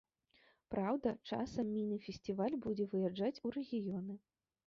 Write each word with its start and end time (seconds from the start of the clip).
Праўда, 0.75 1.11
часам 1.33 1.65
міні-фестываль 1.75 2.57
будзе 2.65 2.85
выязджаць 2.93 3.41
у 3.47 3.55
рэгіёны. 3.57 4.13